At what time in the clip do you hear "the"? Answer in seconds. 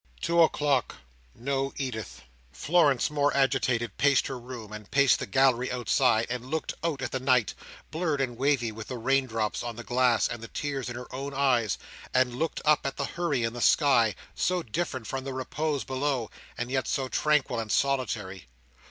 5.19-5.27, 7.11-7.19, 8.87-8.97, 9.75-9.83, 10.41-10.47, 12.97-13.05, 13.53-13.61, 15.23-15.33